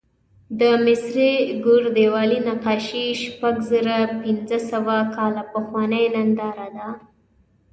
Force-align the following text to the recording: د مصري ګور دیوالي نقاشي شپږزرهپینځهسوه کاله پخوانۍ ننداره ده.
د 0.59 0.61
مصري 0.85 1.31
ګور 1.65 1.83
دیوالي 1.97 2.39
نقاشي 2.49 3.05
شپږزرهپینځهسوه 3.23 4.97
کاله 5.15 5.43
پخوانۍ 5.53 6.05
ننداره 6.15 6.67
ده. 6.75 6.89